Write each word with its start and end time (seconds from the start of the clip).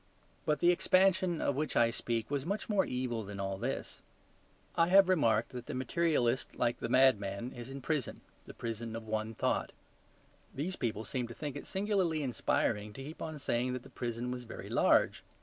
But 0.47 0.57
the 0.61 0.71
expansion 0.71 1.41
of 1.41 1.55
which 1.55 1.75
I 1.75 1.91
speak 1.91 2.31
was 2.31 2.43
much 2.43 2.67
more 2.67 2.85
evil 2.85 3.21
than 3.23 3.39
all 3.39 3.59
this. 3.59 4.01
I 4.75 4.87
have 4.87 5.07
remarked 5.07 5.51
that 5.51 5.67
the 5.67 5.75
materialist, 5.75 6.55
like 6.55 6.79
the 6.79 6.89
madman, 6.89 7.51
is 7.51 7.69
in 7.69 7.81
prison; 7.81 8.15
in 8.15 8.21
the 8.45 8.55
prison 8.55 8.95
of 8.95 9.05
one 9.07 9.35
thought. 9.35 9.73
These 10.55 10.75
people 10.75 11.03
seemed 11.03 11.27
to 11.27 11.35
think 11.35 11.55
it 11.55 11.67
singularly 11.67 12.23
inspiring 12.23 12.93
to 12.93 13.03
keep 13.03 13.21
on 13.21 13.37
saying 13.37 13.73
that 13.73 13.83
the 13.83 13.91
prison 13.91 14.31
was 14.31 14.43
very 14.43 14.69
large. 14.69 15.23